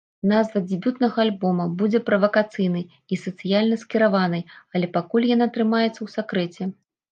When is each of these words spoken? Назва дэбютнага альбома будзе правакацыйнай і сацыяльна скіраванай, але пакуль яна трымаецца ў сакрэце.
Назва 0.29 0.59
дэбютнага 0.69 1.17
альбома 1.23 1.67
будзе 1.81 1.99
правакацыйнай 2.07 2.85
і 3.13 3.21
сацыяльна 3.27 3.79
скіраванай, 3.83 4.43
але 4.75 4.93
пакуль 4.99 5.31
яна 5.37 5.51
трымаецца 5.55 5.95
ў 6.05 6.19
сакрэце. 6.19 6.63